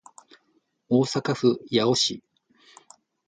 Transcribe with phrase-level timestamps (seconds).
[0.87, 2.23] 大阪府八尾市